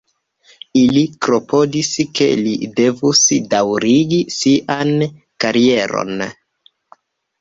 [0.83, 3.21] Ili klopodis ke li devus
[3.53, 4.95] daŭrigi sian
[5.45, 6.27] karieron.